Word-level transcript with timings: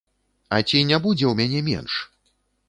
А 0.55 0.57
ці 0.67 0.81
не 0.91 0.99
будзе 1.05 1.25
ў 1.27 1.33
мяне 1.43 1.59
менш? 1.69 2.01